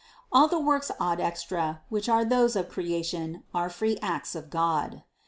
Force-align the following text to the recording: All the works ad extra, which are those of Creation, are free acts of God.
All 0.31 0.47
the 0.47 0.57
works 0.59 0.89
ad 0.99 1.19
extra, 1.19 1.83
which 1.89 2.09
are 2.09 2.25
those 2.25 2.55
of 2.55 2.69
Creation, 2.69 3.43
are 3.53 3.69
free 3.69 3.99
acts 4.01 4.33
of 4.33 4.49
God. 4.49 5.03